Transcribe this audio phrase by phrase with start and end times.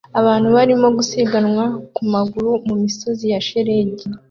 [0.19, 1.65] Abantu barimo gusiganwa
[1.95, 4.05] ku maguru mu misozi ya shelegi